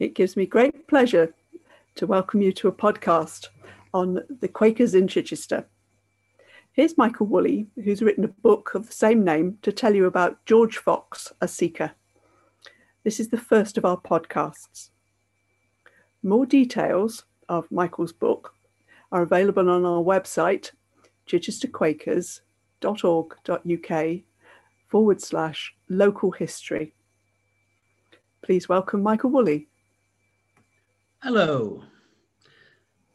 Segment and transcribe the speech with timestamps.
[0.00, 1.32] It gives me great pleasure
[1.96, 3.48] to welcome you to a podcast
[3.92, 5.66] on the Quakers in Chichester.
[6.72, 10.42] Here's Michael Woolley, who's written a book of the same name to tell you about
[10.46, 11.90] George Fox, a seeker.
[13.04, 14.88] This is the first of our podcasts.
[16.22, 18.54] More details of Michael's book
[19.12, 20.70] are available on our website,
[21.28, 24.20] chichesterquakers.org.uk
[24.88, 26.94] forward slash local history.
[28.42, 29.66] Please welcome Michael Woolley.
[31.22, 31.84] Hello.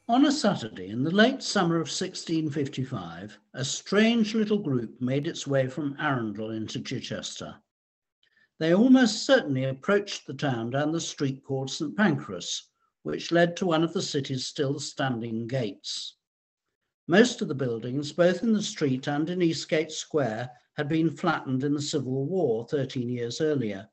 [0.08, 5.48] On a Saturday in the late summer of 1655, a strange little group made its
[5.48, 7.56] way from Arundel into Chichester.
[8.60, 12.68] They almost certainly approached the town down the street called St Pancras,
[13.02, 16.18] which led to one of the city's still standing gates.
[17.08, 21.64] Most of the buildings, both in the street and in Eastgate Square, had been flattened
[21.64, 23.90] in the Civil War 13 years earlier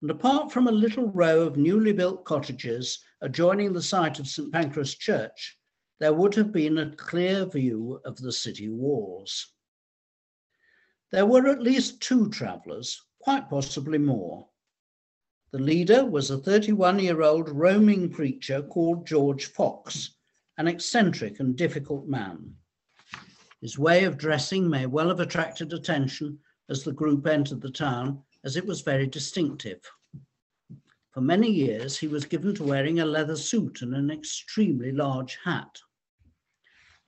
[0.00, 4.52] and apart from a little row of newly built cottages adjoining the site of St
[4.52, 5.58] Pancras Church,
[5.98, 9.52] there would have been a clear view of the city walls.
[11.10, 14.48] There were at least two travellers, quite possibly more.
[15.50, 20.10] The leader was a 31 year old roaming preacher called George Fox,
[20.58, 22.54] an eccentric and difficult man.
[23.60, 28.22] His way of dressing may well have attracted attention as the group entered the town,
[28.44, 29.80] as it was very distinctive.
[31.12, 35.38] For many years, he was given to wearing a leather suit and an extremely large
[35.44, 35.80] hat.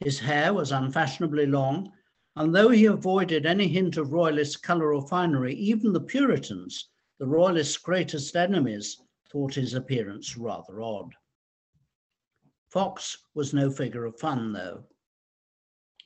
[0.01, 1.93] His hair was unfashionably long,
[2.37, 7.27] and though he avoided any hint of royalist colour or finery, even the Puritans, the
[7.27, 11.15] royalists' greatest enemies, thought his appearance rather odd.
[12.71, 14.85] Fox was no figure of fun, though.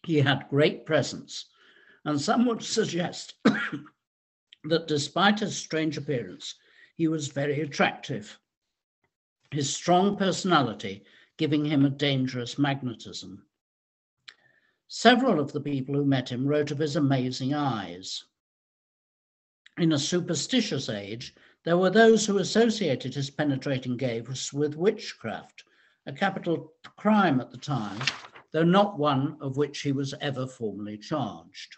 [0.05, 1.47] He had great presence,
[2.05, 3.35] and some would suggest
[4.65, 6.55] that despite his strange appearance,
[6.97, 8.39] he was very attractive.
[9.51, 11.05] His strong personality
[11.37, 13.45] giving him a dangerous magnetism.
[14.89, 18.25] Several of the people who met him wrote of his amazing eyes.
[19.79, 25.65] In a superstitious age, there were those who associated his penetrating gaze with witchcraft,
[26.07, 28.01] a capital crime at the time,
[28.53, 31.77] though not one of which he was ever formally charged.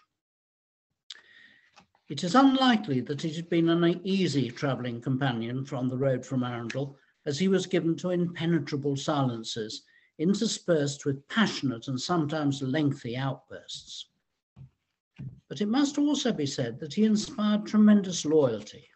[2.09, 6.41] It is unlikely that it had been an easy travelling companion from the road from
[6.41, 9.83] Arundel, as he was given to impenetrable silences,
[10.17, 14.07] interspersed with passionate and sometimes lengthy outbursts.
[15.49, 18.87] But it must also be said that he inspired tremendous loyalty.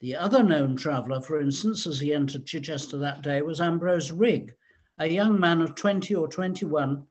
[0.00, 4.54] The other known traveller, for instance, as he entered Chichester that day, was Ambrose Rigg,
[4.98, 7.06] a young man of 20 or 21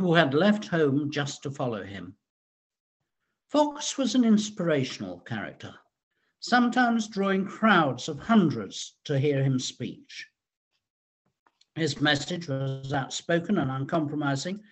[0.00, 2.16] who had left home just to follow him.
[3.48, 5.74] Fox was an inspirational character,
[6.40, 10.10] sometimes drawing crowds of hundreds to hear him speak.
[11.76, 14.64] His message was outspoken and uncompromising,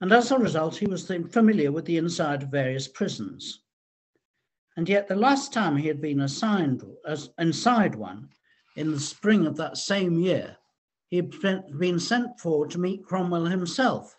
[0.00, 3.62] and as a result, he was familiar with the inside of various prisons.
[4.76, 8.30] And yet, the last time he had been assigned as inside one,
[8.76, 10.56] in the spring of that same year,
[11.08, 11.30] he had
[11.78, 14.16] been sent for to meet Cromwell himself,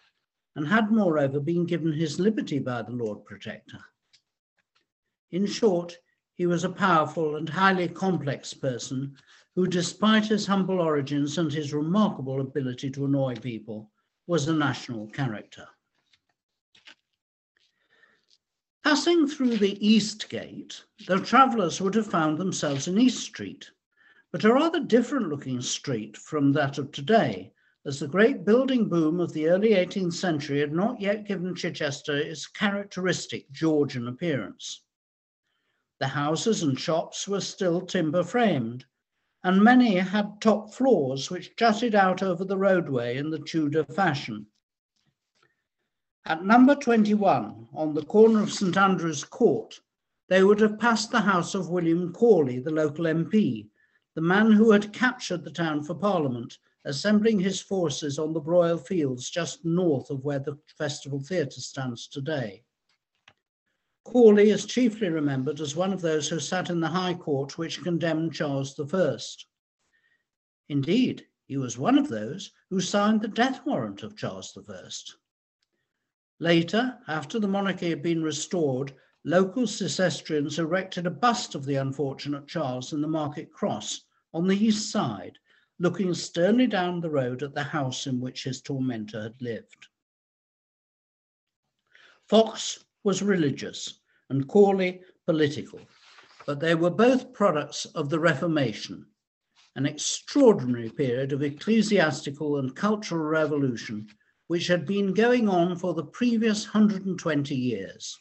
[0.58, 3.78] and had moreover been given his liberty by the Lord Protector.
[5.30, 5.96] In short,
[6.34, 9.16] he was a powerful and highly complex person
[9.54, 13.92] who, despite his humble origins and his remarkable ability to annoy people,
[14.26, 15.68] was a national character.
[18.84, 23.70] Passing through the East Gate, the travellers would have found themselves in East Street,
[24.32, 27.54] but a rather different looking street from that of today,
[27.88, 32.18] as the great building boom of the early 18th century had not yet given Chichester
[32.18, 34.84] its characteristic Georgian appearance.
[36.02, 38.84] The houses and shops were still timber framed,
[39.42, 44.48] and many had top floors which jutted out over the roadway in the Tudor fashion.
[46.26, 49.80] At number 21, on the corner of St Andrew's Court,
[50.28, 53.70] they would have passed the house of William Cawley, the local MP,
[54.14, 56.58] the man who had captured the town for Parliament,
[56.88, 62.08] assembling his forces on the Broyle Fields just north of where the Festival Theatre stands
[62.08, 62.64] today.
[64.06, 67.84] Cawley is chiefly remembered as one of those who sat in the High Court which
[67.84, 69.18] condemned Charles I.
[70.70, 74.90] Indeed, he was one of those who signed the death warrant of Charles I.
[76.40, 78.94] Later, after the monarchy had been restored,
[79.26, 84.56] local Cicestrians erected a bust of the unfortunate Charles in the Market Cross on the
[84.56, 85.38] east side,
[85.80, 89.88] looking sternly down the road at the house in which his tormentor had lived.
[92.28, 95.80] Fox was religious and Cawley political,
[96.46, 99.06] but they were both products of the Reformation,
[99.76, 104.08] an extraordinary period of ecclesiastical and cultural revolution
[104.48, 108.18] which had been going on for the previous 120 years.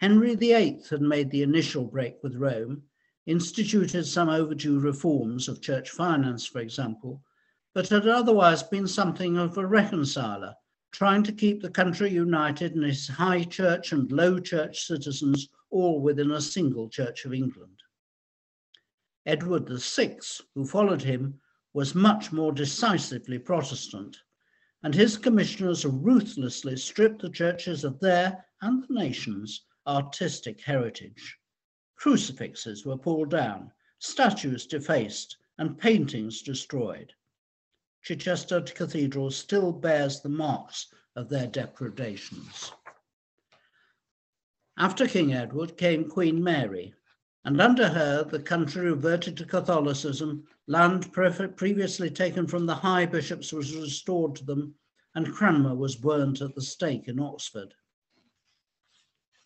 [0.00, 2.82] Henry VIII had made the initial break with Rome,
[3.26, 7.22] instituted some overdue reforms of church finance, for example,
[7.74, 10.54] but had otherwise been something of a reconciler,
[10.92, 16.00] trying to keep the country united and its high church and low church citizens all
[16.00, 17.82] within a single Church of England.
[19.26, 20.18] Edward VI,
[20.54, 21.40] who followed him,
[21.72, 24.16] was much more decisively Protestant,
[24.84, 31.38] and his commissioners ruthlessly stripped the churches of their and the nation's artistic heritage.
[31.96, 33.70] Crucifixes were pulled down,
[34.00, 37.14] statues defaced, and paintings destroyed.
[38.02, 42.72] Chichester Cathedral still bears the marks of their depredations.
[44.76, 46.94] After King Edward came Queen Mary,
[47.44, 53.52] and under her the country reverted to Catholicism, land previously taken from the high bishops
[53.52, 54.74] was restored to them,
[55.14, 57.72] and Cranmer was burnt at the stake in Oxford.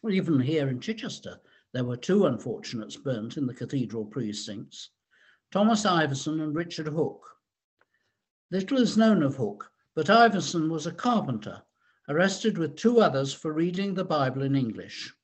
[0.01, 1.41] Well, even here in Chichester,
[1.79, 4.91] there were two unfortunates burnt in the cathedral precincts,
[5.53, 7.25] Thomas Iverson and Richard Hooke.
[8.51, 11.63] Little is known of Hooke, but Iverson was a carpenter,
[12.09, 15.15] arrested with two others for reading the Bible in English.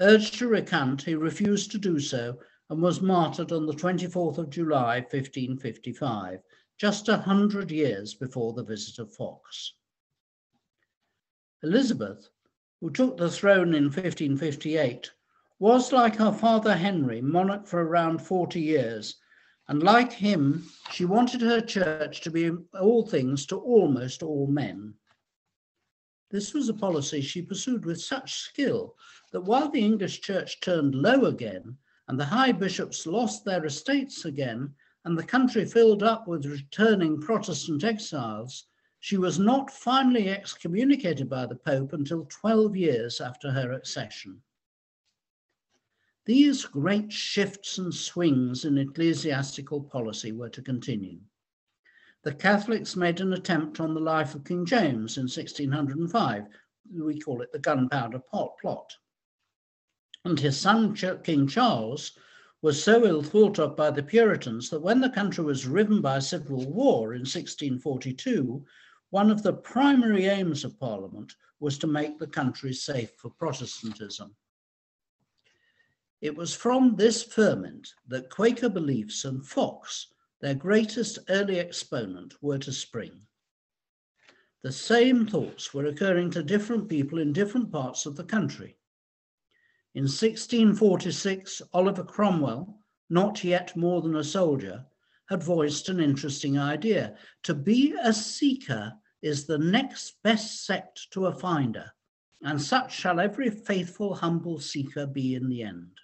[0.00, 2.40] Urged to recant, he refused to do so
[2.70, 6.40] and was martyred on the 24th of July, 1555,
[6.78, 9.74] just a hundred years before the visit of Fox.
[11.62, 12.30] Elizabeth,
[12.80, 15.12] who took the throne in 1558,
[15.62, 19.14] was like her father Henry, monarch for around 40 years,
[19.68, 22.50] and like him, she wanted her church to be
[22.80, 24.92] all things to almost all men.
[26.32, 28.96] This was a policy she pursued with such skill
[29.30, 34.24] that while the English church turned low again, and the high bishops lost their estates
[34.24, 34.74] again,
[35.04, 38.64] and the country filled up with returning Protestant exiles,
[38.98, 44.42] she was not finally excommunicated by the Pope until 12 years after her accession.
[46.24, 51.20] These great shifts and swings in ecclesiastical policy were to continue
[52.22, 56.46] the Catholics made an attempt on the life of King James in 1605.
[56.96, 58.96] We call it the Gunpowder Plot.
[60.24, 62.16] And his son, King Charles,
[62.60, 66.20] was so ill thought of by the Puritans that when the country was riven by
[66.20, 68.64] civil war in 1642,
[69.10, 74.32] one of the primary aims of Parliament was to make the country safe for Protestantism.
[76.22, 80.06] It was from this ferment that Quaker beliefs and Fox
[80.42, 83.26] their greatest early exponent, were to spring.
[84.62, 88.76] The same thoughts were occurring to different people in different parts of the country.
[89.94, 92.76] In 1646, Oliver Cromwell,
[93.08, 94.84] not yet more than a soldier,
[95.28, 97.16] had voiced an interesting idea.
[97.44, 98.92] To be a seeker
[99.22, 101.92] is the next best sect to a finder,
[102.42, 106.00] and such shall every faithful, humble seeker be in the end.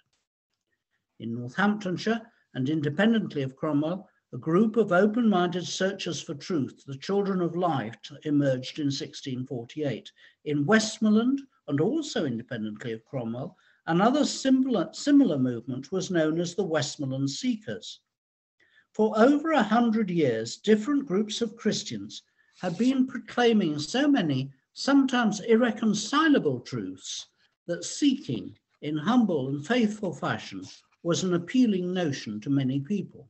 [1.21, 6.95] In Northamptonshire, and independently of Cromwell, a group of open minded searchers for truth, the
[6.95, 10.13] Children of Light, emerged in 1648.
[10.45, 16.63] In Westmoreland, and also independently of Cromwell, another similar, similar movement was known as the
[16.63, 17.99] Westmoreland Seekers.
[18.93, 22.23] For over a hundred years, different groups of Christians
[22.61, 27.27] had been proclaiming so many, sometimes irreconcilable truths
[27.65, 30.63] that seeking in humble and faithful fashion
[31.03, 33.29] was an appealing notion to many people.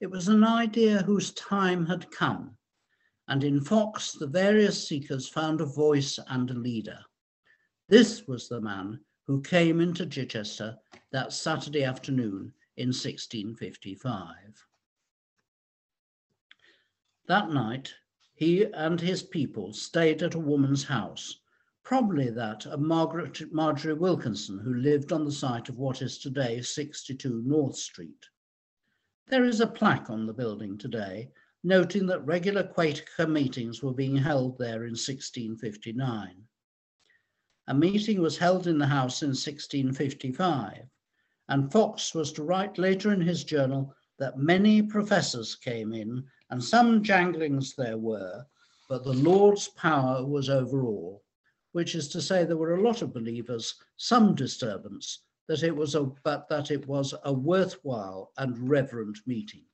[0.00, 2.56] It was an idea whose time had come,
[3.28, 6.98] and in Fox the various seekers found a voice and a leader.
[7.88, 10.76] This was the man who came into Chichester
[11.12, 14.66] that Saturday afternoon in 1655.
[17.26, 17.94] That night,
[18.34, 21.40] he and his people stayed at a woman's house,
[21.90, 26.62] probably that of Margaret Marjorie Wilkinson, who lived on the site of what is today
[26.62, 28.28] 62 North Street.
[29.26, 31.32] There is a plaque on the building today
[31.64, 36.44] noting that regular Quaker meetings were being held there in 1659.
[37.66, 40.84] A meeting was held in the house in 1655,
[41.48, 46.62] and Fox was to write later in his journal that many professors came in, and
[46.62, 48.46] some janglings there were,
[48.88, 51.24] but the Lord's power was over all,
[51.72, 55.94] which is to say there were a lot of believers, some disturbance, that it was
[55.94, 59.64] a but that it was a worthwhile and reverent meeting.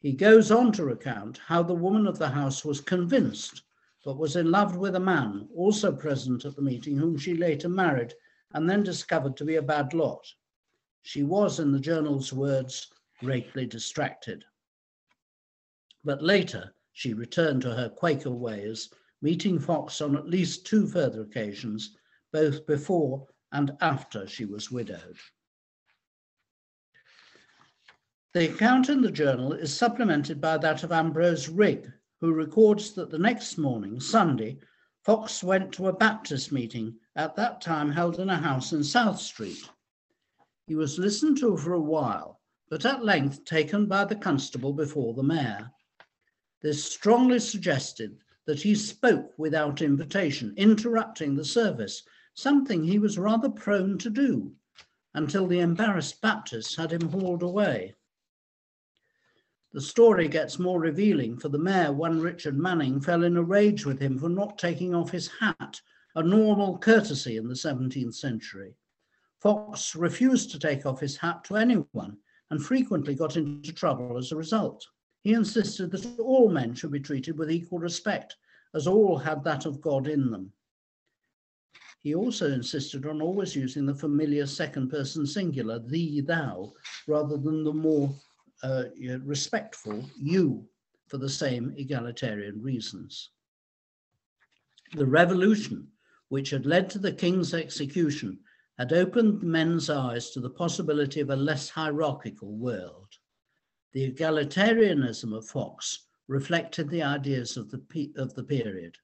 [0.00, 3.62] He goes on to recount how the woman of the house was convinced,
[4.04, 7.68] but was in love with a man also present at the meeting, whom she later
[7.68, 8.12] married
[8.52, 10.26] and then discovered to be a bad lot.
[11.02, 14.44] She was, in the journal's words, greatly distracted.
[16.04, 18.90] But later, she returned to her Quaker ways,
[19.22, 21.96] meeting Fox on at least two further occasions,
[22.32, 25.16] both before and after she was widowed.
[28.34, 33.10] The account in the journal is supplemented by that of Ambrose Rigg, who records that
[33.10, 34.58] the next morning, Sunday,
[35.04, 39.20] Fox went to a Baptist meeting at that time held in a house in South
[39.20, 39.68] Street.
[40.66, 45.12] He was listened to for a while, but at length taken by the constable before
[45.12, 45.70] the mayor.
[46.62, 52.02] This strongly suggested that he spoke without invitation, interrupting the service,
[52.34, 54.52] something he was rather prone to do,
[55.14, 57.94] until the embarrassed Baptists had him hauled away.
[59.72, 63.86] The story gets more revealing, for the mayor, one Richard Manning, fell in a rage
[63.86, 65.80] with him for not taking off his hat,
[66.14, 68.74] a normal courtesy in the 17th century.
[69.40, 72.18] Fox refused to take off his hat to anyone
[72.50, 74.86] and frequently got into trouble as a result.
[75.22, 78.36] He insisted that all men should be treated with equal respect,
[78.74, 80.52] as all had that of God in them.
[82.00, 86.72] He also insisted on always using the familiar second person singular, thee, thou,
[87.06, 88.12] rather than the more
[88.64, 88.84] uh,
[89.22, 90.68] respectful you
[91.06, 93.30] for the same egalitarian reasons.
[94.94, 95.86] The revolution,
[96.28, 98.40] which had led to the king's execution,
[98.78, 103.08] had opened men's eyes to the possibility of a less hierarchical world.
[103.92, 108.96] The egalitarianism of Fox reflected the ideas of the, of the period.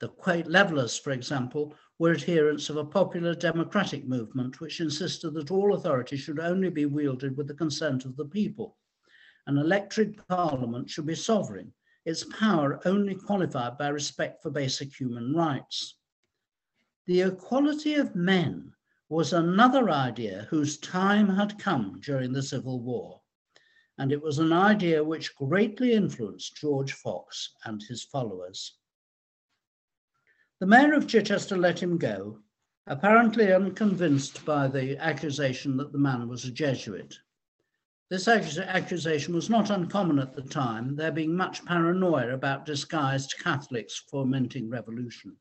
[0.00, 5.50] The Quake Levellers, for example, were adherents of a popular democratic movement which insisted that
[5.50, 8.76] all authority should only be wielded with the consent of the people
[9.48, 11.72] an elected parliament should be sovereign,
[12.04, 15.96] its power only qualified by respect for basic human rights.
[17.06, 18.74] The equality of men
[19.08, 23.22] was another idea whose time had come during the Civil War,
[23.98, 28.76] and it was an idea which greatly influenced George Fox and his followers.
[30.60, 32.38] The mayor of Chichester let him go,
[32.86, 37.18] apparently unconvinced by the accusation that the man was a Jesuit.
[38.08, 44.02] This accusation was not uncommon at the time, there being much paranoia about disguised Catholics
[44.10, 45.36] fomenting revolution.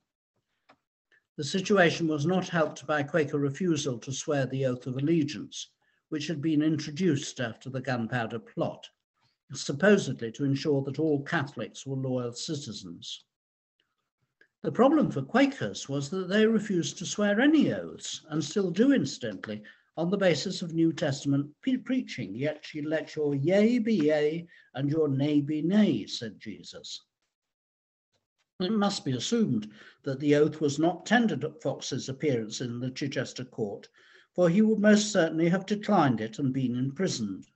[1.37, 5.69] The situation was not helped by Quaker refusal to swear the oath of allegiance,
[6.09, 8.89] which had been introduced after the gunpowder plot,
[9.53, 13.23] supposedly to ensure that all Catholics were loyal citizens.
[14.63, 18.91] The problem for Quakers was that they refused to swear any oaths, and still do
[18.91, 19.63] incidentally,
[19.97, 22.35] on the basis of New Testament pre- preaching.
[22.35, 27.03] Yet she let your yea be yea and your nay be nay, said Jesus.
[28.59, 29.71] It must be assumed
[30.03, 33.87] that the oath was not tendered at Fox's appearance in the Chichester court,
[34.37, 37.47] for he would most certainly have declined it and been imprisoned.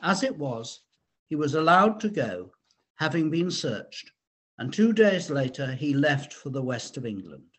[0.00, 0.80] As it was,
[1.26, 2.52] he was allowed to go,
[2.94, 4.10] having been searched,
[4.56, 7.50] and two days later he left for the west of England.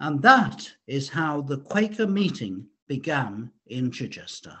[0.00, 4.58] And that is how the Quaker meeting began in Chichester.